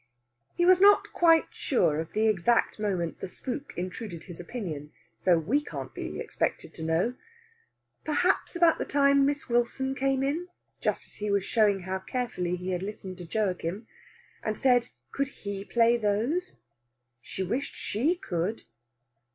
He 0.55 0.65
was 0.65 0.81
not 0.81 1.13
quite 1.13 1.53
sure 1.53 1.99
of 1.99 2.13
the 2.13 2.27
exact 2.27 2.79
moment 2.79 3.19
the 3.19 3.27
spook 3.27 3.71
intruded 3.77 4.23
his 4.23 4.39
opinion, 4.39 4.91
so 5.15 5.37
we 5.37 5.63
can't 5.63 5.93
be 5.93 6.19
expected 6.19 6.73
to 6.73 6.83
know. 6.83 7.13
Perhaps 8.03 8.55
about 8.55 8.79
the 8.79 8.85
time 8.85 9.27
Miss 9.27 9.47
Wilson 9.47 9.93
came 9.93 10.23
in 10.23 10.47
(just 10.79 11.05
as 11.05 11.13
he 11.13 11.29
was 11.29 11.45
showing 11.45 11.81
how 11.81 11.99
carefully 11.99 12.55
he 12.55 12.71
had 12.71 12.81
listened 12.81 13.19
to 13.19 13.25
Joachim) 13.31 13.85
and 14.41 14.57
said 14.57 14.87
could 15.11 15.27
he 15.27 15.63
play 15.63 15.97
those? 15.97 16.55
She 17.21 17.43
wished 17.43 17.75
she 17.75 18.15
could. 18.15 18.63